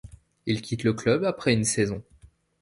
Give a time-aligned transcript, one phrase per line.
[0.47, 2.01] Il quitte le club après une saison.